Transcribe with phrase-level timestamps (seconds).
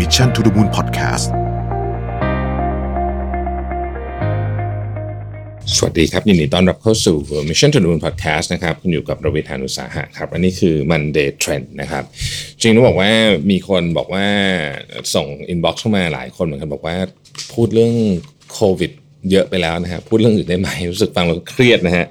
[0.00, 1.26] Mission to the Moon Podcast
[5.76, 7.16] สวัสดีครับ ยินดีต้อนรับเข้าสู่
[7.48, 12.04] Mission to the Moon Podcast นะครับคุณอยู่กับรวิทานุสาหะครับ อันนี้คือ Monday Trend นะครับ
[12.60, 13.10] จริงต้องบอกว่า
[13.50, 14.26] มีคนบอกว่า
[15.14, 16.96] ส่ง inbox เข้ามาหลายคนเหมือนกันบอกว่า
[17.52, 17.94] พูดเรื่อง
[18.52, 18.92] โควิด
[19.30, 22.06] เยอะไปแล้วนะฮะพูดเรื่องอื่นได้ไหมรู้สึกฟังแล้วเครียดนะฮะ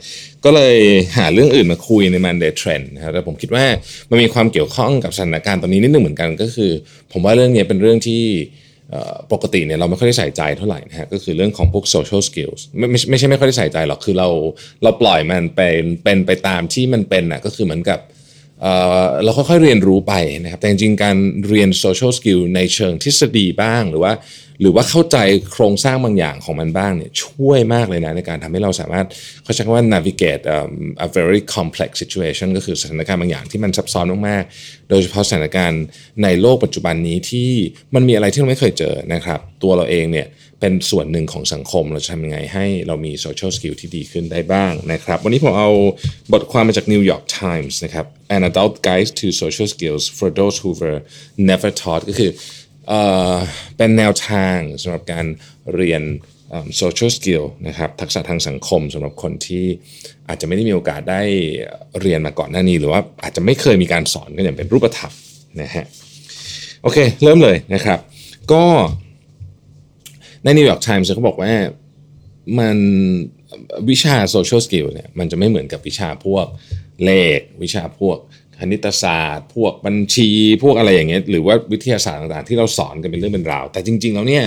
[0.46, 0.78] ก็เลย
[1.18, 3.66] หาเรื่องอื่นมาคุยใน Monday Trend นะครับแต่ผมคิดว่า
[4.10, 6.72] มันมีความเกี่ยวข้องกับสถานการณ์ตอนนี้นิดนึงเหมือนกันก็คือ
[7.12, 8.24] ผมว่าเรื่องนี้เป็นเรื่องที่
[9.34, 14.28] ปกติเนี่ยเราไม่ค่อยได้ใส่ใจเท่าไหร่นะฮะก็คือเรื่องของพวก social skills ไม่ไม่ไม่ใช่ไม่ค่อยได้ใส่ใจหรอกคือเรา
[14.84, 18.00] เราปล่อยมันเป็นเป็นไปตามที่มันเป็นนะก็คือเหมือนกับ
[19.24, 20.14] เราค่อยๆเรียนรู้ไป
[20.44, 21.16] นะครับแต่จริงๆการ
[21.50, 24.14] เรียน social skill ในเชิงทฤษฎีบ้างหรือว่า
[24.62, 25.18] หรือว่าเข้าใจ
[25.52, 29.08] โครงสร้างบางอย่างของมันบ้างเนี่ยช่วยมากเลยนะในการทำให้เราสามารถ
[29.44, 30.44] เขาใช้คำว่า navigate
[31.06, 35.84] a very complex situation ก็คือสถานการณ์บางอย่างที่มันซับซ้อนมากๆ โดยเฉพาะสถานการณ์
[36.24, 37.52] ในโลกปัจจุบันนี้ที่
[37.96, 40.28] มันมีอะไรที่เราไม่เคยเจอนะครับ ตัวเราเองเนี่ย
[40.60, 45.72] เป็นส่วนหนึ่งของสังคมเราจะทำยังไงให้เรามี social skill ที่ดีขึ้นได้บ้างนะครับ วันนี้ผมเอา
[46.34, 51.00] บทความมาจาก New York Times นะครับ An Adult Guide to Social Skills for Those Who Were
[51.50, 52.32] Never Taught ก็คือ
[53.78, 55.26] เป็นแนวทางสำหรับการ
[55.76, 56.04] เรียน
[56.82, 59.66] social skill นะครับทักษะทางสังคมสำหรับคนที่
[60.28, 61.22] อาจจะไม่ได้มีโอกาสได้
[62.00, 65.14] เรียนมาก่อนหน้านี้ หรือว่าอาจจะไม่เคยมีการสอนกันอย่างเป็นรูปธรรม
[65.62, 65.86] นะฮะ
[66.82, 68.00] โอเค เริ่มเลยนะครับ
[68.52, 68.64] ก็
[70.44, 71.54] ใน New York Times เขาบอกว่า
[72.60, 72.78] มัน
[73.90, 76.46] วิชา social skill เนี่ยมันจะไม่เหมือนกับวิชาพวก
[77.06, 78.18] เลขวิชาพวก
[78.62, 80.30] คณิตศาสตร์ พวกบัญชี
[80.64, 84.46] พวกอะไรอย่างเงี้ยหรือว่าวิทยาศาสตร์ต่างๆ ที่เราสอนกันเป็นเรื่องเป็นราว แต่จริง ๆ แล้วเนี่ย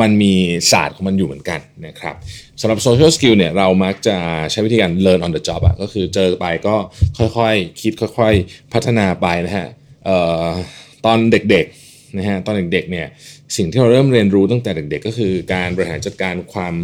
[0.00, 0.34] มันมี
[0.72, 2.14] ศาสตร์ของมันอยู่เหมือนกันนะครับ
[2.60, 4.16] สำหรับ social skill เนี่ยเรามักจะ
[4.50, 6.74] ใช้วิธีการ learn on the job อะก็คือเจอไปก็
[7.18, 9.68] ค่อยๆ คิดค่อยๆ พัฒนาไปนะฮะ
[11.04, 13.06] ตอนเด็กๆนะฮะตอนเด็กๆเนี่ย
[13.56, 16.74] สิ่งที่เราเริ่มเรียนรู้ตั้งแต่เด็กๆ ก็คือการบริหารจัดการความ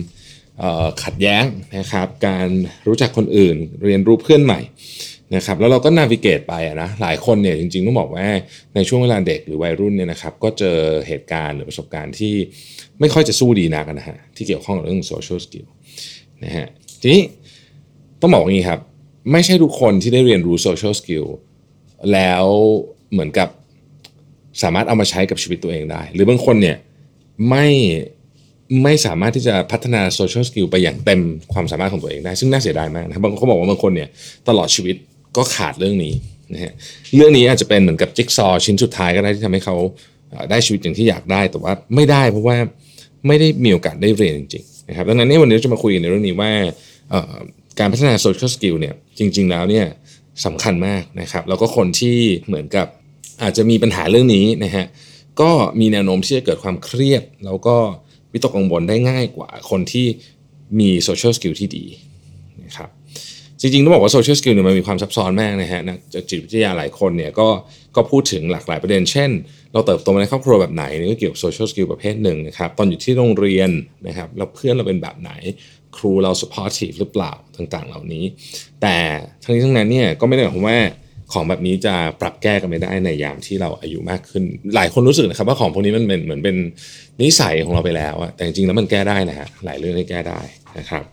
[1.05, 1.45] ขัดแย้ง
[1.79, 2.48] นะครับ การ
[2.86, 4.61] รู้จักคนอื่น เรียนรู้เพื่อนใหม่
[5.36, 8.27] นะครับแล้วเราก็นาวิเกตไปนะหลายคนเนี่ยจริงๆต้องบอกว่า
[8.74, 10.78] ในช่วงเวลาเด็กหรือวัยรุ่นเนี่ยนะครับก็เจอ
[11.08, 12.34] เหตุการณ์หรือประสบการณ์ที่
[13.00, 15.67] ไม่ค่อยจะสู้ดีนักนะฮะที่เกี่ยวข้องกับเรื่อง social skill
[16.45, 16.67] นะฮะ
[17.00, 17.22] ทีนี้
[18.20, 18.80] ต้องบอกอย่างนี้ครับ
[19.33, 21.27] ไม่ใช่ทุกคนที่ได้เรียนรู้ social skill
[22.12, 22.45] แล้ว
[23.12, 23.48] เหมือนกับ
[24.62, 26.77] สามารถเอามาใช้กับชีวิตตัวเองได้ หรือบางคนเนี่ย
[27.48, 27.66] ไม่
[28.83, 31.20] ไม่สามารถที่จะพัฒนา social skill ไปอย่างเต็ม
[31.52, 34.08] ความสามารถของตัวเองได้ ซึ่งน่าเสียดายมากนะครับบางคนเขาบอกว่าบางคนเนี่ย
[34.48, 34.96] ตลอดชีวิต
[35.36, 36.14] ก็ขาดเรื่องนี้
[36.52, 36.72] นะฮะ
[37.17, 39.77] เรื่องนี้อาจจะเป็นเหมือนกับจิ๊กซอชิ้นสุดท้ายก็ได้ที่ทำให้เขา
[40.50, 42.56] ได้ชีวิตอย่างที่อยากได้แต่ว่าไม่ได้เพราะว่า
[43.27, 46.52] ไม่ได้มีโอกาสได้เรียนจริงๆนะครับดังนั้นนี่วันนี้จะมาคุยในเรื่องนี้ว่า
[47.78, 49.86] การพัฒนา social skill เนี่ยจริง ๆ แล้วเนี่ย
[50.45, 52.16] สำคัญมากนะครับแล้วก็คนที่
[52.46, 52.86] เหมือนกับ
[53.42, 54.86] อาจจะมีปัญหาเรื่องนี้นะฮะ
[55.40, 57.77] ก็มีแนวโน้มที่จะเกิดความเครียด แล้วก็
[58.33, 60.06] วิตกกังวลได้ง่ายกว่าคนที่
[60.78, 61.84] มี social skill ที่ดี
[62.64, 62.90] นะครับ
[63.64, 65.98] จริงๆ ต้องบอกว่า social skill เนี่ยมันมีความซับซ้อนมากนะฮะนัก
[66.30, 67.48] จิตวิทยาหลายคนเนี่ยก็
[67.97, 69.30] ก็พูดถึงหลากหลายประเด็น เช่น
[69.73, 73.70] เราเติบโตมาในครอบครัวแบบไหนนี่ก็เกี่ยวกับ social skill ประเภทหนึ่งนะครับตอนอยู่ที่โรงเรียน
[74.07, 75.30] นะครับเราเพื่อนเราเป็นแบบไหน
[75.97, 78.25] ครูเรา supportive หรือเปล่าต่างๆ เหล่านี้
[78.83, 78.97] แต่
[79.42, 80.79] ทั้งนี้ทั้งนั้นเนี่ยก็ไม่ได้หมายความว่า
[81.33, 84.45] ของแบบนี้จะปรับแก้กันไม่ได้ในยามที่เราอายุมากขึ้น
[84.75, 86.57] หลายคนรู้สึกนะครับว่าของพวกนี้มันเป็นเหมือนเป็น
[87.23, 90.41] นิสัยของเราไปแล้วอะแต่จริงๆแล้วมันแก้ได้นะฮะหลายเรื่องที่แก้ได้
[90.79, 91.05] นะครับ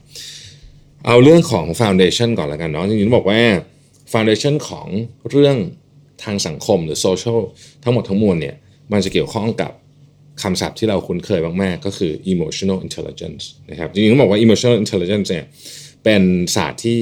[1.05, 3.41] เอาเรื่องของ Foundation ก่อนแล้วกันเนาะจริงๆต้องบอกว่า
[4.11, 4.87] Foundation ของ
[5.29, 5.57] เรื่อง
[6.23, 7.41] ทางสังคมหรือโซเชียล
[7.83, 8.55] ทั้งหมดทั้งมวลเนี่ย
[8.91, 9.71] มันจะเกี่ยวข้องกับ
[10.43, 15.45] คำศัพท์ที่เราคุ้นเคยมากๆ ก็คือ emotional intelligence นะครับจริงๆต้องบอกว่า emotional intelligence เนี่ย
[16.03, 16.21] เป็น
[16.55, 16.99] ศาสตร์ที่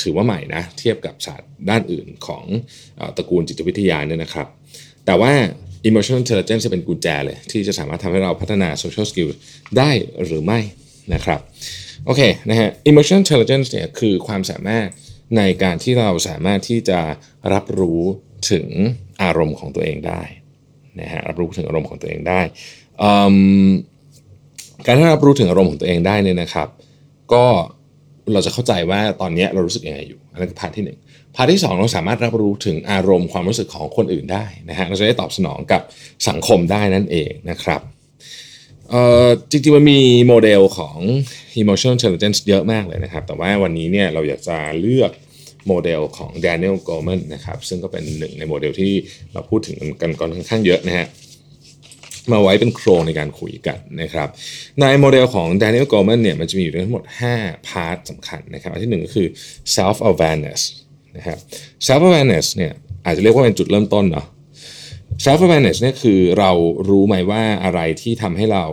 [0.00, 2.44] ถือว่าใหม่นะเทียบกับศาสตร์ด้านอื่นของ
[3.16, 4.46] ตระกูลจิตวิทยาเนี่ยนะครับ
[5.06, 5.32] แต่ว่า
[5.88, 9.30] emotional intelligence จะเป็นกุญแจเลย ที่จะสามารถทำให้เราพัฒนา social skill
[9.78, 9.90] ได้
[10.24, 10.60] หรือไม่
[11.14, 11.40] นะครับ
[12.06, 14.86] โอเคนะฮะ emotional intelligence เนี่ยคือความสามารถ
[15.36, 17.00] ในการที่เราสามารถที่จะ
[17.52, 18.02] รับรู้
[18.50, 18.66] ถึง
[19.22, 20.22] อารมณ์ของตัวเองได้
[21.00, 22.40] นะฮะรับรู้ถึงอารมณ์ของตัวเองได้
[24.84, 26.68] การที่รับรู้ถึงอารมณ์ของตัวเองได้เนี่ยนะครับ
[27.32, 27.44] ก็
[28.32, 35.82] เราจะเข้าใจว่าตอนนี้เรารู้สึกยังไงอยู่อันนั้นคือพาร์ทที่1 part ที่ 2 เราสามารถรับรู้ถึงอารมณ์ความรู้สึกของคนอื่นได้นะฮะเราจะได้ตอบสนองกับ
[36.28, 37.80] สังคมได้นั่นเองนะครับ
[38.90, 40.98] เอ่อจริงๆมันมีโมเดลของ
[41.62, 45.12] emotional intelligence เยอะมากเลยนะครับ แต่ว่าวันนี้เนี่ยเราอยากจะเลือก
[45.68, 48.92] โมเดลของ Daniel Goleman นะครับ ซึ่งก็เป็นหนึ่งในโมเดลที่
[49.32, 51.06] เราพูดถึงกันก่อนค่อนข้างเยอะนะฮะ
[52.32, 54.28] มาไว้เป็นโครงในการคุยกันนะครับ
[54.80, 57.02] ในโมเดลของ Daniel Goleman เนี่ยมันจะมีอยู่ทั้งหมด
[57.36, 59.28] 5 พาร์ทสำคัญนะครับอันที่หนึ่งก็คือ
[59.76, 60.60] self awareness
[61.16, 61.38] นะครับ
[61.86, 62.72] self awareness เนี่ย
[63.04, 64.26] อาจจะเรียกว่าเป็นจุดเริ่มต้นเนาะ
[65.24, 66.50] self awareness เนี่ยคือเรา
[66.88, 68.64] รู้ไหมว่าอะไรที่ทำให้เรา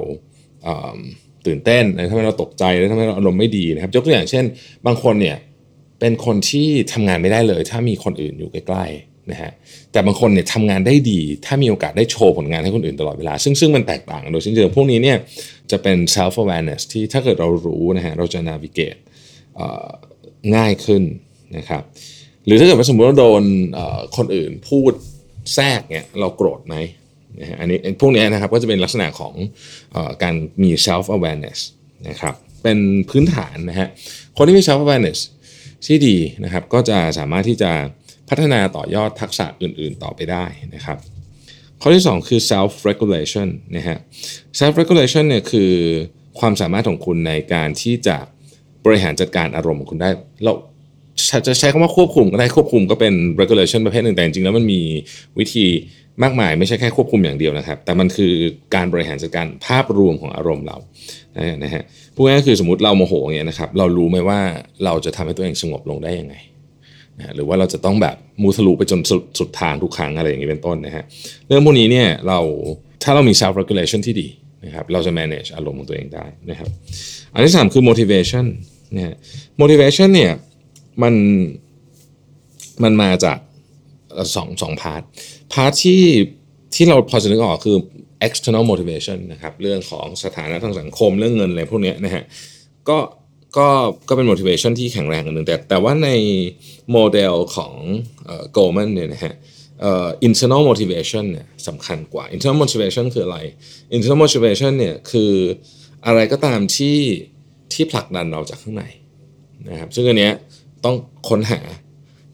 [1.45, 4.45] ตื่นเต้นทำให้เราตกใจและทำให้เราอารมณ์ไม่ดีนะครับยกตัวอย่างเช่น
[4.85, 5.37] บางคนเนี่ย
[5.99, 9.51] เป็นคนที่ทำงานไม่ได้เลย ถ้ามีคนอื่นอยู่ใกล้ๆนะฮะ
[9.91, 15.17] แต่บางคนเนี่ยทำงานได้ดี ถ้ามีโอกาสได้โชว์ผลงานให้คนอื่นตลอดเวลา ซึ่งซึ่งมันแตกต่างกันโดยเช่นเดิมพวกนี้เนี่ย
[15.71, 18.99] จะเป็น self awareness ที่ถ้าเกิดเรารู้นะฮะเราจะ navigate
[20.55, 21.03] ง่ายขึ้น
[21.57, 21.83] นะครับ
[22.45, 23.43] หรือถ้าเกิดว่าสมมติว่าโดน
[24.17, 24.93] คนอื่นพูด
[25.53, 26.75] แทรกเนี่ยเราโกรธไหม
[27.39, 29.33] นะฮะอันนี้พวกนี้นะครับก็จะเป็นลักษณะของ
[29.95, 31.59] อการมี self awareness
[32.09, 32.77] นะครับเป็น
[33.09, 33.87] พื้นฐานนะฮะ
[34.37, 35.19] คนที่มี self awareness
[35.85, 37.71] ที่ดีนะครับก็จะสามารถที่จะ
[38.29, 40.45] พัฒนาต่อยอดทักษะอื่น ๆ ต่อไปได้
[40.75, 40.97] นะครับ
[41.81, 43.97] ข้อที่ 2 คือ self regulation นะฮะ
[44.59, 45.71] self regulation เนี่ยคือ
[46.39, 48.17] ความสามารถของคุณในการที่จะ
[48.85, 50.09] บริหารจัดการอารมณ์ของคุณได้
[50.43, 50.53] เรา
[51.47, 54.81] จะใช้คำว่าควบคุมก็ได้ควบคุมก็เป็น regulation ประเภทหนึ่งแต่จริงๆแล้วมันมี
[55.39, 55.65] วิธี
[56.23, 58.33] มากมายไม่ใช่แค่ควบคุมอย่างเดียวนะครับ แต่มันคือ
[58.75, 60.77] การบริหารจัดการภาพรวมของอารมณ์เรา
[61.63, 61.83] นะฮะ
[62.15, 64.39] พูดง่ายๆคือสมมติเราโมโหอย่างเงี้ยนะครับเรารู้ไหมว่า
[64.85, 66.35] เราจะทำให้ตัวเองสงบลงได้ยังไง
[67.19, 71.03] นะหรือว่าเราจะต้องแบบมุทะลุไปจนสุดสุดทางทุกครั้งอะไรอย่างนี้เป็นต้นนะฮะ
[71.47, 72.39] เรื่องพวกนี้เนี่ยเรา
[73.03, 74.27] ถ้าเรามี self regulation ที่ดี
[74.65, 76.69] นะครับเราจะ manage อารมณ์ของตัวเองได้นะครับ
[77.33, 78.45] อันที่สามคือ motivation
[78.95, 79.15] นะฮะ
[79.61, 80.31] motivation เนี่ย
[81.03, 81.15] มัน
[82.83, 83.37] มันมาจาก
[84.35, 85.01] สองสอง part
[85.53, 86.01] part ที่
[86.75, 87.77] ที่เราพอจะนึกออกคือ
[88.27, 92.23] external motivation นะครับเรื่องของสถานะทางสังคมเรื่องเงินอะไรพวกนี้นะฮะ
[92.89, 92.97] ก็
[93.57, 93.67] ก็
[94.07, 96.09] ก็เป็น motivation ที่แข็งแรงกันหนึ่งแต่แต่ว่าใน
[96.91, 97.73] โมเดลของ
[98.51, 99.33] โกลแมนเนี่ยนะฮะ
[100.27, 103.37] internal motivation เนี่ยสำคัญกว่า internal motivation คืออะไร
[103.95, 105.31] internal motivation เนี่ยคือ
[106.05, 106.97] อะไรก็ตามที่
[107.73, 108.85] ที่ผลักดันเราจากข้างใน
[109.69, 110.33] นะครับซึ่งอันเนี้ย
[110.85, 110.95] ต้อง
[111.29, 111.59] ค้นหา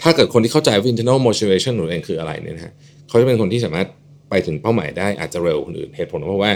[0.01, 2.73] ถ้าเกิดคนที่เข้าใจว่า internal motivation ของตัวเองคืออะไรเนี่ยนะฮะ
[3.07, 3.87] เขาจะเป็นคนที่สามารถ
[4.29, 6.51] ไปถึงเป้าหมายได้อาจจะเร็วคนอื่นเหตุผลเพราะว่า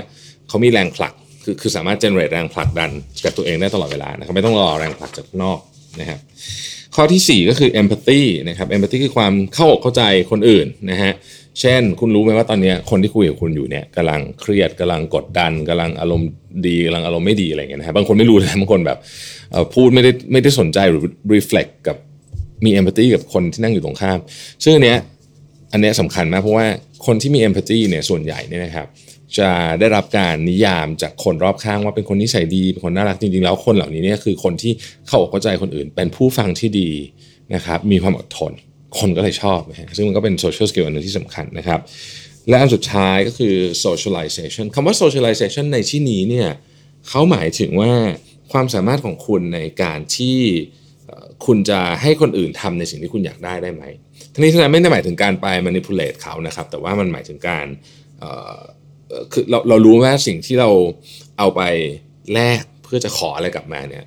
[0.48, 1.14] เขามีแรงผลัก
[1.44, 2.92] คือคือสามารถ generate แรงผลักดัน
[3.24, 5.60] กับตัวเองได้ตลอดเวลานะครับไม่ต้องรอแรงผลักจากนอก
[6.00, 6.20] นะครับ
[6.96, 11.14] ข้อที่ 4 ก็คือ empathy นะครับ empathy คือความเข้าอกเข้าใจคนอื่นนะฮะ
[11.62, 16.30] เช่น คุณรู้ไหมว่าตอนนี้คนที่คุยกับคุณอยู่เนี่ยกำลังเครียดกำลังกดดันกำลังอารมณ์
[16.68, 18.98] ดีกำลังอารมณ์ไม่ดีอะไรเงี้ยนะฮะบางคนไม่รู้เลยบางคนแบบ
[19.74, 21.04] พูดไม่ได้ไม่ได้สนใจหรือ
[21.36, 21.98] reflect กับ
[22.66, 24.20] มี empathy กับคนที่นั่งอยู่ตรงข้าม
[24.64, 24.98] ซึ่งอันเนี้ย
[25.72, 26.66] อันเนี้ยสำคัญมากเพราะว่า
[27.06, 28.88] คนที่มี empathy เนี่ยส่วนใหญ่เนี่ยนะครับ
[29.38, 29.50] จะ
[29.80, 34.72] ได้รับการนิยามจากคนรอบข้างว่าเป็นคนนิสัยดีเป็นคนน่ารักจริงๆแล้วคนเหล่านี้เนี่ยคือคนที่
[35.08, 36.90] เข้าอกเข้าใจคนอื่น เป็นผู้ฟังที่ดี
[37.56, 38.54] นะครับมีความอดทน
[39.00, 41.80] คนก็เลยชอบนะซึ่งมันก็เป็น social skill อันนึงที่สำคัญนะครับ
[42.50, 43.56] และอันสุดท้ายก็คือ
[43.86, 46.50] socialization คำว่า socialization ในที่นี้เนี่ย
[47.10, 47.92] เขาหมายถึงว่า
[48.52, 50.38] ความสามารถของคุณในการที่
[51.46, 53.84] คุณจะให้คนอื่นทำในสิ่งที่คุณอยากได้ได้ไหม
[54.34, 57.66] ทีนี้ท่านไม่ได้หมายถึงการไป manipulate เขานะครับ แต่ว่ามันหมายถึงการ
[59.32, 60.70] คือเราเรารู้ว่าสิ่งที่เรา
[61.38, 61.62] เอาไป
[62.34, 64.04] แลกเพื่อจะขออะไรกลับมาเนี่ย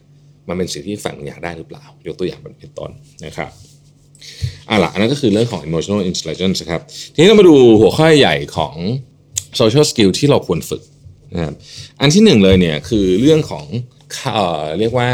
[0.48, 2.90] มันเป็นสิ่งที่ฝั่งอยากได้หรือเปล่า ยกตัวอย่างเป็นต้น
[3.26, 3.50] นะครับ
[4.70, 6.80] อะละอันนั้นก็คือเรื่องของ emotional intelligence ครับ
[7.14, 8.74] ทีนี้เรามาดูหัวข้อใหญ่ของ
[9.60, 10.82] social skill ที่เราควรฝึก
[11.34, 11.54] นะครับ
[12.00, 13.64] อันที่หนึ่งเลยเนี่ยคือเรื่องของ
[14.78, 15.08] เรียกว่า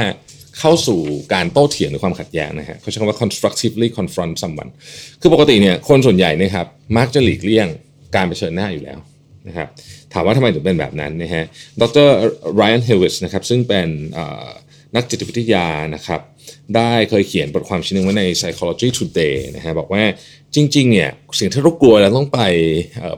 [0.59, 1.01] เข้าสู่
[1.35, 4.71] การโต้เถียงหรือความขัดแย้งนะฮะเขาใช้คำว่า constructively confront someone
[5.21, 6.67] คือปกติเนี่ยคนส่วนใหญ่นะครับ
[6.99, 7.67] มักจะหลีกเลี่ยง
[8.17, 8.99] การเผชิญหน้าอยู่แล้ว
[9.49, 9.69] นะครับ
[10.13, 11.45] ถามว่าทำไมถึงเป็นแบบนั้นนะฮะ
[11.81, 12.09] ดร
[12.55, 13.89] ไรอันเฮวิสนะครับซึ่งเป็น
[14.95, 16.21] นักจิตวิทยานะครับ
[16.77, 20.03] ได้เคยเขียนบทความชิ้นนึงไว้ใน Psychology Today นะฮะบอกว่า
[20.55, 22.41] จริงๆเนี่ยสิ่งที่เรากลัวแล้วต้องไป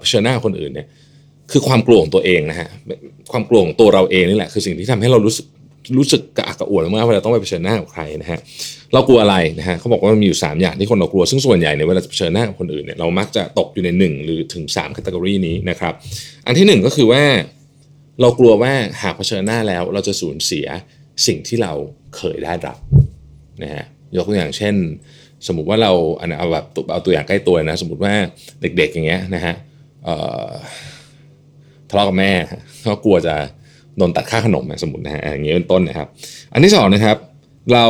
[0.00, 0.86] เผชิญหน้าคนอื่นเนี่ย
[1.52, 2.68] คือความกลัวของตัวเองนะฮะ
[3.32, 5.46] ความกลัวของตัวเราเองนี่แหละคือสิ่งที่ทำให้เรารู้สึก
[5.98, 8.38] รู้สึกกระอักกระอ่วนมากเวลาต้องไปเผชิญหน้ากับใครนะฮะ
[8.92, 15.92] เรากลัวอะไรนะฮะเขาบอกว่ามันมีอยู่ 3 อย่างที่คนเรากลัวซึ่งส่วนใหญ่ในเวลาเผชิญหน้ากับคนอื่นเนี่ยเรามักจะตกอยู่ใน 1 หรือถึง3คัตเกอรีนี้นะครับ
[16.46, 17.22] อันที่ 1 ก็คือว่า
[18.20, 20.66] เรากลัวว่าหากเผชิญหน้าแล้ว เราจะสูญเสีย
[21.26, 21.72] สิ่งที่เรา
[22.16, 22.78] เคยได้รับ
[23.62, 23.84] นะฮะ
[24.16, 24.74] ยกตัวอย่างเช่น
[25.46, 28.12] สมมติว่าเราอันเอาแบบเอาตัวอย่างใกล้ตัวนะ สมมติว่า
[28.60, 29.54] เด็กๆอย่างเงี้ยนะฮะ
[31.88, 32.30] ทะเลาะกับแม่
[32.86, 33.34] ก็กลัวจะ
[33.96, 36.08] โดนตัดค่าขนมนะสมมตินะฮะอย่างเงี้ยเป็นต้นนะครับ
[36.52, 37.16] อันที่สองนะครับ
[37.74, 37.86] เรา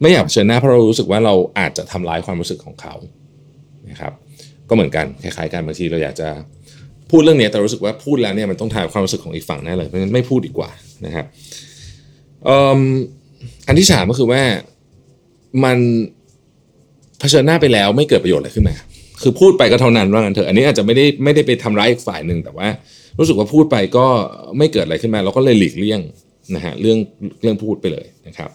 [0.00, 2.94] ไม่อยากเชิญหน้าเพราะเรารู้สึกว่าเราอาจจะทำร้ายความรู้สึกของเขา
[3.90, 4.12] นะครับ
[4.68, 6.28] ก็เหมือนกันคล้ายๆกันบางทีเราอยากจะ
[7.10, 10.70] พูดเรื่องนี้แต่รู้สึกว่าพูดแล้วเนี่ยมันต้องถ่ายความรู้สึกของอีกฝั่งแน่เลยเพราะฉะนั้นไม่พูดดีกว่า
[11.06, 11.26] นะครับ
[13.68, 14.42] อันที่สามก็คือว่า
[15.64, 15.78] มัน
[17.20, 18.74] เผชิญหน้าไปแล้วไม่เกิดประโยชน์อะไรขึ้นมา
[19.22, 22.68] คือพูดไปก็เท่านั้นว่างั้นเถอะอันนี้อาจจะไม่ได้ไม่ได้ไปทำร้ายอีกฝ่ายหนึ่งแต่ว่า
[23.18, 24.06] รู้สึกว่าพูดไปก็
[24.58, 26.00] ไม่เกิดอะไรขึ้นมา เราก็เลยหลีกเลี่ยง
[26.54, 26.98] นะฮะเรื่อง
[27.42, 28.50] เรื่องพูดไปเลยนะครับ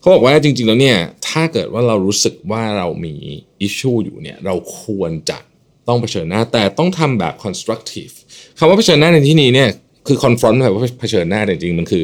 [0.00, 0.96] เขาบอกว่าจริง ๆ แล้วเนี่ย
[1.28, 3.14] ถ้าเกิดว่าเรารู้สึกว่าเรามี
[3.60, 5.38] อิชชูอยู่เนี่ยเราควรจะ
[5.88, 8.14] ต้องเผชิญหน้า แต่ต้องทำแบบ constructive
[8.58, 9.68] คำว่าเผชิญหน้าในที่นี้เนี่ย
[10.06, 12.02] คือ confront แบบว่าเผชิญหน้าแต่จริงๆมันคือ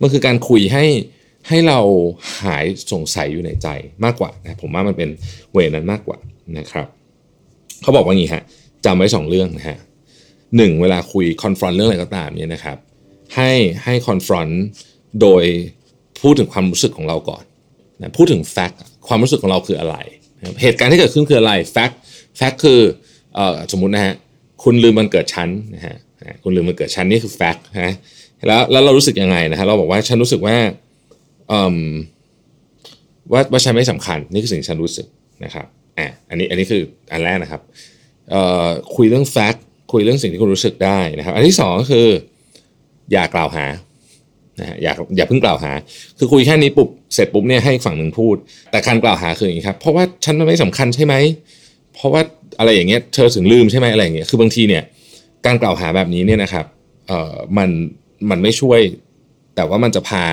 [0.00, 0.84] มันคือการคุยให้
[1.50, 1.80] ให้เรา
[2.42, 3.68] หายสงสัยอยู่ในใจ
[4.04, 5.08] มากกว่านะผมว่ามันเป็น
[5.52, 6.18] เวนั้นมากกว่า
[6.58, 6.86] นะครับ
[7.82, 8.42] เขาบอกว่างี้ฮะ
[8.84, 9.78] จำไว้สองเรื่องนะฮะ
[10.56, 12.76] หนึ่งเวลาคุย confront เรื่องอะไรก็ตามเนี่ยนะครับ
[13.34, 13.50] ให้
[13.84, 14.54] ให้ confront
[15.20, 15.44] โดย
[16.20, 17.44] พูดถึงความรู้สึกของเราก่อน
[18.00, 18.76] นะพูดถึง fact
[19.08, 19.96] ความรู้สึกของเราคืออะไร
[20.62, 21.94] เหตุการณ์ที่เกิดขึ้นคืออะไร fact
[22.38, 22.80] fact คือ
[23.34, 24.14] เอ่อสมมุตินะฮะ
[24.62, 25.96] คุณลืมมันเกิดชั้นนะฮะ
[26.42, 27.94] คุณลืมมันเกิดชั้นนี่คือ fact นะ
[28.46, 30.56] แล้วแล้วเรารู้สึกยังไงนะฮะเราบอกว่าฉันรู้สึกว่า
[33.32, 35.06] ว่าว่าฉันไม่สำคัญนี่คือสิ่งฉันรู้สึก
[35.44, 35.66] นะครับ
[35.98, 37.62] อะอันนี้อันนี้คืออันแรกนะครับ
[38.96, 39.58] คุยเรื่อง fact
[39.92, 42.06] คุยเรื่องสิ่งที่คุณรู้สึกได้นะครับ อันที่สองก็คือ
[43.12, 43.66] อย่ากล่าวหา
[44.60, 45.72] นะฮะอย่าอย่าเพิ่งกล่าวหา
[46.18, 48.36] คือคุยแค่นี้ปุ๊บเสร็จปุ๊บเนี่ยให้ฝั่งหนึ่งพูด
[48.70, 51.14] แต่การกล่าวหาคืออย่างนี้ครับ เพราะว่าฉันมันไม่สำคัญใช่ไหม
[51.94, 52.22] เพราะว่า
[52.58, 54.82] อะไรอย่างเงี้ยเธอถึงลืมใช่ไหมอะไรอย่างเงี้ยคือบางทีเนี่ย
[55.46, 56.66] การกล่าวหาแบบนี้เนี่ยนะครับ
[57.08, 57.68] เอ่อมัน
[58.30, 58.80] มันไม่ช่วย
[59.56, 60.26] แต่ว่ามันจะพา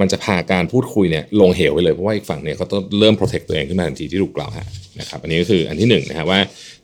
[0.00, 4.64] มันจะพาการพูดคุยเนี่ยลงเหวไปเลยเพราะว่าอีกฝั่งเนี่ยเขาต้องเริ่ม protect ตัวเองขึ้นมาทันทีที่ถูกกล่าวหา
[5.00, 6.40] นะครับอันนี้ก็คืออันที่หนึ่งนะฮะว่า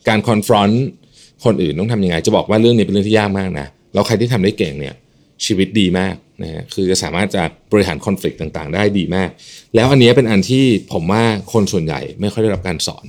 [0.09, 0.75] การ confront
[1.45, 4.95] คนอื่นต้องทำยังไง จะบอกว่าเรื่องนี้เป็นเรื่องที่ยากมากนะแล้วใครที่ทำได้เก่งเนี่ย
[5.45, 9.31] ชีวิตดีมากนะฮะคือจะสามารถจะบริหารคอน FLICT ต่างๆ ได้ดีมาก
[9.75, 11.23] แล้วอันนี้เป็นอันที่ผมว่า
[11.53, 13.05] คนส่วนใหญ่ไม่ค่อยได้รับการสอน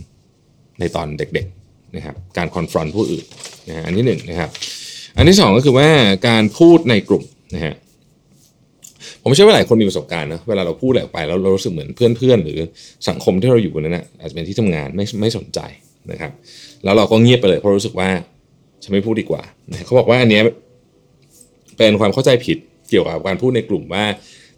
[0.80, 3.26] ในตอนเด็กๆนะครับการ confront ผู้อื่น
[3.68, 4.50] นะฮะอันที่หนึ่งนะครับ
[5.18, 5.90] อันที่สองก็คือว่า
[6.28, 7.74] การพูดในกลุ่มนะฮะ
[9.30, 12.60] ผมเชื่อว่าหลายคนมีประสบการณ์นะเวลาเราพูดอะไรออกไปแล้วเรารู้สึกเหมือนเพื่อนๆ หรือ
[13.10, 15.60] สังคมที่เราอยู่นั้นนะอาจจะเป็นที่ทำงานไม่ไม่สนใจ
[16.12, 16.32] นะครับ
[16.84, 18.10] แล้วเราก็เงียบไปเลยเพราะรู้สึกว่า
[18.84, 19.42] ฉันไม่พูดดีกว่า
[19.86, 20.42] เขาบอกว่าอันนี้
[21.78, 22.58] เป็นความเข้าใจผิด
[22.90, 24.06] เกี่ยวกับการพูดในกลุ่มว่า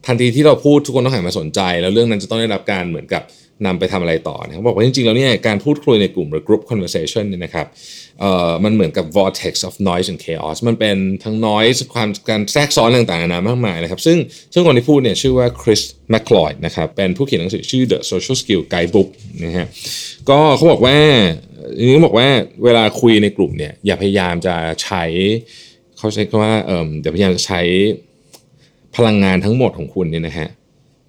[0.06, 3.22] ทันทีที่เราพูดทุกคนต้องหันมาสนใจ แล้วเรื่องนั้นจะต้องได้รับการเหมือนกับ
[3.65, 7.68] นำไปทำอะไรต่อนะเขาบอกว่าจริงๆแล้วเนี่ยการพูดคุยในกลุ่มหรือ group conversation เนี่ยนะครับ
[8.20, 14.18] เอ่อมันเหมือนกับ vortex of noise and chaos มันเป็นทั้ง noise ความการแทรกซ้อนต่างๆนานามากมายนะครับซึ่ง
[14.53, 15.82] ซึ่งคนที่พูดเนี่ยชื่อว่า Chris
[16.13, 19.10] McLeod นะครับเป็นผู้เขียนหนังสือชื่อ The Social Skill Guidebook
[19.46, 19.65] นะฮะ
[20.30, 20.98] ก็เขาบอกว่า
[21.77, 22.27] นี่บอกว่า
[22.63, 25.03] เวลาคุยในกลุ่มเนี่ยอย่าพยายามจะใช้
[25.98, 27.62] เขาใช้คำว่าเอ่ออย่าพยายามจะใช้
[28.96, 30.48] พลังงานทั้งหมดของคุณเนี่ยนะฮะ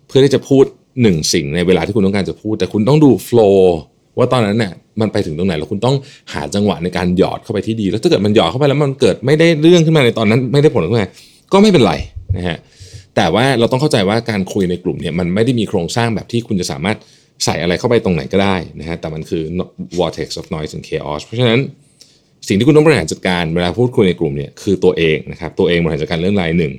[0.06, 0.64] เพื่อที่จะพูด
[1.02, 3.78] หนึ่งสิ่งในเวลาที่คุณต้องการจะพูด แต่คุณต้องดูโฟล์
[4.18, 5.96] ว่าตอนนั้นเนี่ยมันไปถึงตรงไหนแล้วคุณต้อง
[6.32, 11.08] หาจังหวะในการหยอดเข้าไปที่ดี แล้วถ้าเกิดมันหยอดเข้าไปแล้วมันเกิดไม่ได้เรื่องขึ้นมาในตอนนั้นไม่ได้ผลขึ้นมา
[11.52, 11.94] ก็ไม่เป็นไร
[12.36, 12.58] นะฮะ
[13.16, 16.96] แต่ว่าเราต้องเข้าใจว่าการคุยในกลุ่มเนี่ยมันไม่ได้มีโครงสร้างแบบที่คุณจะสามารถ
[17.44, 19.42] ใส่อะไรเข้าไปตรงไหนก็ได้นะฮะแต่มันคือ
[19.98, 21.60] vortex of noise and chaos เพราะฉะนั้น
[22.48, 26.72] สิ่งที่คุณต้องบริหารจัดการเวลาพูดคุยในกลุ่มเนี่ยคือตัวเองนะครับตัวเองบริหารจัดการเรื่องรายหนึ่ง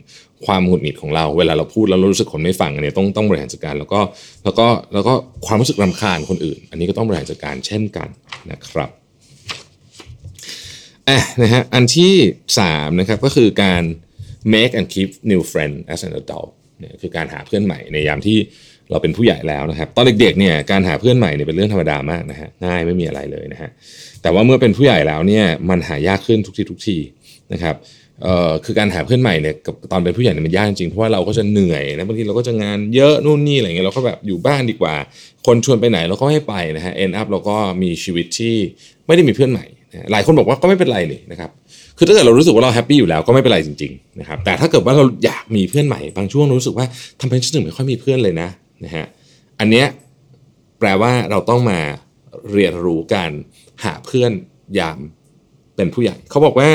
[0.46, 4.00] ความหงุดหงิดของเราเวลาเราพูดแล้วร,รู้สึกคนไม่ฟังเนี่ยต้องต้องบริหารจัดการแล้วก็
[4.43, 5.13] แล้วก็แล้วก็
[5.46, 8.08] ความรู้สึกรำคาญคนอื่น อันนี้ก็ต้องบริหารจัดการเช่นกัน
[8.51, 8.89] นะครับ
[11.10, 12.13] อะนะฮะอันที่
[12.58, 13.84] 3นะครับก็คือการ
[14.53, 18.38] make and keep new friend as an adult เนี่ยคือการหาเพื่อนใหม่ในยามที่
[18.91, 23.70] เราเป็นผู้ใหญ่แล้วนะครับ ตอนเด็กๆเนี่ยการหาเพื่อนใหม่เนี่ยเป็นเรื่องธรรมดามากนะฮะง่ายไม่มีอะไรเลยนะฮะ
[24.24, 26.98] แต่ว่าเมื่อเป็นผู้ใหญ่แล้วเนี่ยมันหายากขึ้นทุกทีทุกที
[27.53, 27.75] นะครับ
[28.24, 34.94] เอ่อคือการหาเพื่อนใหม่เนี่ยกับตอนเป็นผู้ใหญ่เนี่ยมันยากจริงเพราะว่าเราก็จะเหนื่อยนะบางทีเราก็จะงานเยอะนู่นนี่อะไรเงี้ยเราก็แบบอยู่บ้านดีกว่า
[35.46, 38.56] คนชวนไปไหนเราก็ให้ไปนะฮะ end up เราก็มีชีวิตที่
[39.08, 39.65] ไม่ได้มีเพื่อนใหม่
[40.12, 41.50] หลายคนบอกว่าก็ไม่เป็นไรนี่นะครับ
[41.98, 46.86] คือถ้าเกิดเรารู้สึกว่าเราแฮปปี้อยู่แล้วก็ไม่เป็นไรจริงๆนะครับแต่ถ้าเกิดว่าเราอยากมีเพื่อนใหม่บางช่วงรู้สึกว่า
[47.22, 48.50] ทำไมฉันถึงไม่ค่อยมีเพื่อนเลยนะ
[48.86, 49.06] นะฮะ
[49.60, 49.86] อันเนี้ย
[50.80, 51.80] แปลว่าเราต้องมา
[52.52, 53.32] เรียนรู้การ
[53.84, 54.32] หาเพื่อน
[54.80, 55.00] ยาม
[55.75, 56.70] เป็นผู้ใหญ่ เขาบอกว่า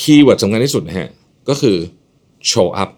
[0.00, 1.08] keyword สำคัญที่สุดนะฮะ
[1.48, 1.76] ก็คือ
[2.50, 2.90] show up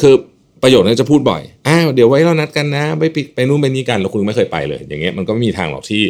[0.00, 0.14] คือ
[0.62, 3.04] ประโยชน์นี้จะพูดบ่อย อ้าวเดี๋ยวไว้เรานัดกันนะ ไป
[3.34, 6.02] ไปนู่นไปนี่กันแล้วคุณไม่เคยไปเลย อย่างเงี้ยมันก็ไม่มีทางหรอกที่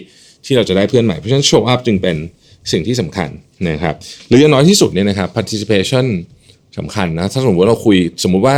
[0.44, 2.16] ที่เราจะได้เพื่อนใหม่ เพราะฉะนั้น show up จึงเป็น
[2.72, 3.28] สิ่งที่สำคัญ
[3.68, 3.94] นะครับ
[4.28, 6.06] หรืออย่างน้อยที่สุดเนี่ยนะครับ participation
[6.78, 8.56] สำคัญนะ ถ้าสมมติว่าเราคุย สมมุติว่า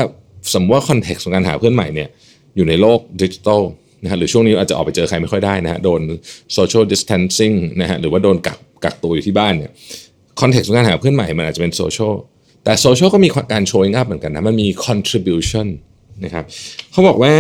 [0.55, 2.09] สมมติว่า context ของการหาเพื่อนใหม่เนี่ย
[2.57, 3.63] อยู่ในโลกดิจิทัล
[4.03, 6.01] นะฮะหรือช่วงนี้อาจจะออกไปเจอใครไม่ค่อยได้นะฮะโดน
[6.57, 9.71] social distancing นะฮะหรือว่าโดนกักกักตัวอยู่ที่บ้านเนี่ย
[10.41, 12.15] context ของการหาเพื่อนใหม่มันอาจจะเป็นโซเชียล
[12.65, 15.67] แต่โซเชียลก็มีการ showing up เหมือนกันนะมันมี contribution
[16.25, 16.45] นะครับ
[16.93, 17.35] เขาบอกว่า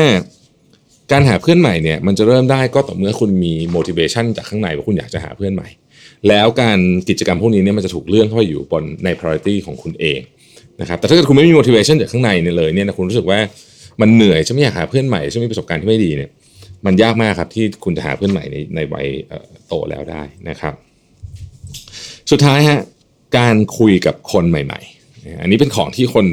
[1.12, 5.68] การหาเพื่อนใหม่เนี่ยมันจะเริ่มได้ก็ต่อเมื่อคุณมี motivation จากข้างในว่าคุณอยากจะหาเพื่อนใหม่
[6.28, 6.78] แล้วการ
[7.08, 10.20] กิจกรรมพวกนี้เนี่ยมันจะถูกเลื่อนเข้าไปอยู่บนใน priority ของคุณเอง
[10.80, 13.38] นะครับแต่ถ้าเกิดคุณไม่มี motivation จากข้างในเนี่ยเลยเนี่ยนะคุณรู้สึกว่า
[14.00, 16.30] มันเหนื่อยฉันไม่อยากหาเพื่อนใหม่ฉันมีประสบการณ์ที่ไม่ดีเนี่ย
[16.86, 19.06] มันยากมากครับที่คุณจะหาเพื่อนใหม่ในในวัย
[19.66, 20.74] โตแล้วได้นะครับ
[22.30, 22.80] สุดท้ายฮะ
[23.38, 26.26] การคุยกับคนใหม่ ๆ อันนี้เป็นของที่คน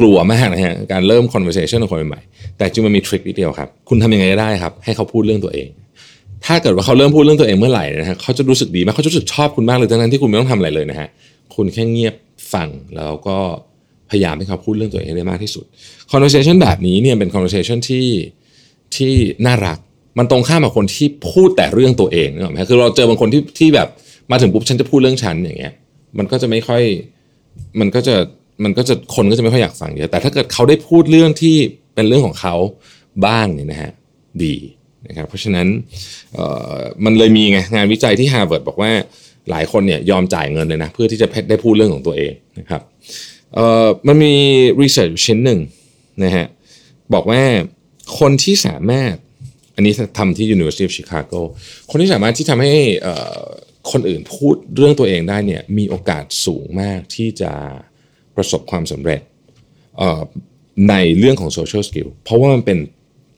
[0.00, 5.68] กลัวมากนะฮะการเริ่ม conversation กับคนใหม่ๆแต่จริงมันมีทริคนิดเดียวครับ คุณทำยังไงก็ได้ครับ ให้เขาพูดเรื่องตัวเอง
[6.46, 11.08] ถ้าเกิดว่าเขาเริ่มพูดเรื่องตัวเองเมื่อไหร่นะฮะเขาจะรู้สึกดีมากเขาจะรู้สึกชอบคุณมากเลยทั้งนั้นที่คุณไม่ต้องทำอะไรเลยนะฮะ
[11.54, 12.14] คุณแค่เงียบ
[12.52, 13.38] ฟังแล้วก็
[14.10, 15.64] พยายามให้เขาพูดเรื่องตัวเองให้ได้มากที่สุด
[16.12, 18.06] conversation แบบนี้เนี่ยเป็น conversation ที่
[18.96, 19.12] ที่
[19.46, 19.78] น่ารัก
[20.18, 23.88] มันตรงข้ามกับคนที่พูดแต่เรื่องตัวเองนะครคือเราเจอบางคนที่ที่แบบ
[24.30, 25.74] มาถึงปุ๊บฉันจะพูดเรื่องฉันอย่างเงี้ย
[26.18, 26.82] มันก็จะไม่ค่อย
[27.80, 28.14] มันก็จะ
[28.64, 31.56] มันก็จะคนก็จะไม่ค่อยอยากฟังเยอะแต่ถ้าเกิดเขาได้พูดเรื่องที่
[31.94, 32.54] เป็นเรื่องของเขา
[33.26, 33.92] บ้างเนี่ยนะฮะ
[34.44, 34.54] ดี
[35.08, 35.66] นะครับเพราะฉะนั้น
[37.04, 38.90] มันเลยมีไงงานวิจัยที่ฮาร์วาร์ดบอกว่า
[39.50, 42.82] หลายคนเนี่ยยอมจ่ายเงินเลยนะเพื่อที่จะได้พูดเรื่องของตัวเองนะครับ
[44.06, 44.34] มันมี
[44.82, 45.60] research ชิ้นหนึ่ง
[46.24, 46.46] นะฮะ
[47.14, 47.42] บอกว่า
[48.18, 49.14] คนที่สามารถ
[49.74, 51.40] อันนี้ทำที่ University of Chicago
[51.90, 52.74] คนที่สามารถที่ทำให้
[53.92, 57.52] คนอื่นพูดเรื่องตัวเองได้เนี่ยมีโอกาสสูงมากที่จะ
[58.36, 59.20] ประสบความสำเร็จ
[60.90, 62.78] ในเรื่องของโซเชียลสกิลเพราะว่ามันเป็น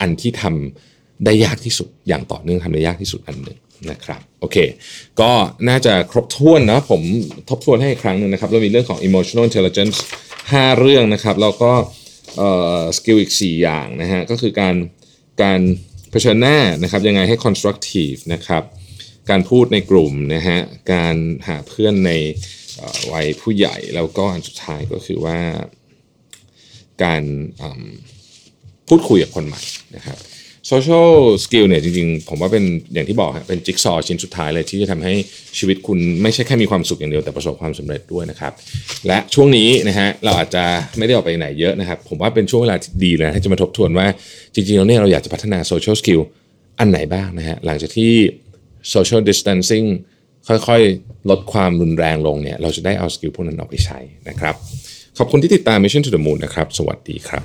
[0.00, 3.58] อันที่ทำได้ยากที่สุดอย่างต่อเนื่องทำได้ยากที่สุดอันหนึ่ง
[3.90, 4.56] นะครับโอเค
[5.20, 5.32] ก็
[5.68, 7.02] น่าจะครบถ้วนนะผม
[7.48, 9.96] ทบทวนให้อีกครั้งหนึ่งนะครับ เรามีเรื่องของ emotional intelligence
[10.42, 11.72] 5 เรื่องนะครับ แล้วก็
[12.96, 14.76] skill อีก 4 อย่างนะฮะก็คือการ
[15.42, 15.60] การ
[16.10, 18.62] เผชิญหน้านะครับยังไงให้ constructive นะครับ
[19.30, 20.58] การพูดในกลุ่มนะฮะ
[20.92, 21.16] การ
[21.48, 22.12] หาเพื่อนใน
[23.12, 25.40] วัยผู้ใหญ่แล้วก็อันสุดท้ายก็คือว่า
[27.04, 27.22] การ
[28.88, 29.62] พูดคุยกับคนใหม่
[29.96, 30.18] นะครับ
[30.68, 31.12] social
[31.44, 35.14] skill เนี่ยจริงๆ ผมว่าเป็นอย่างที่บอกฮะเป็นจิ๊กซอชิ้นสุดท้ายเลยที่จะทำให้
[35.58, 38.52] ชีวิตคุณไม่ใช่แค่มีความสุขอย่างเดียวแต่ประสบความสำเร็จด้วยนะครับ
[39.06, 40.64] และช่วงนี้นะฮะเราอาจจะ
[40.98, 44.06] ไม่ได้ออกไปไหนเยอะนะครับ ผมว่าเป็นช่วงเวลาดีเลยที่จะมาทบทวนว่า
[44.54, 46.20] จริงๆแล้วเนี่ยเราอยากจะพัฒนา social skill
[46.78, 48.12] อันไหนบ้างนะฮะหลังจากที่
[48.90, 49.84] โซเชียลดิส t ทนซิ่ง
[50.48, 54.54] ค่อยๆ ลดความรุนแรงลงเนี่ยเราจะได้เอา skill พวกนั้นออกไปใช้นะครับ
[55.18, 57.44] ขอบคุณที่ติดตาม Mission to the Moon นะครับ สวัสดีครับ